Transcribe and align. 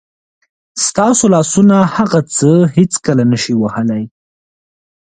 ستاسو 0.85 1.25
لاسونه 1.35 1.77
هغه 1.95 2.19
څه 2.35 2.49
هېڅکله 2.77 3.23
نه 3.31 3.37
شي 3.43 3.53
وهلی. 3.61 4.03